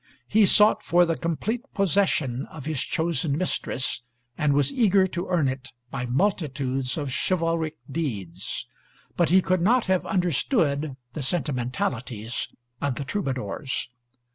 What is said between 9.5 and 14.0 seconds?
not have understood the sentimentalities of the Troubadours.